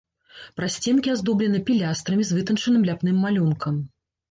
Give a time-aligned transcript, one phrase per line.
[0.59, 3.81] Прасценкі аздоблены пілястрамі з вытанчаным ляпным малюнкам.